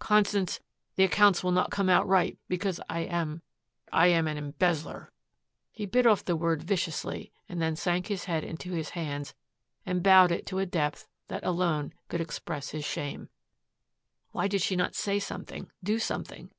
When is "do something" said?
15.82-16.50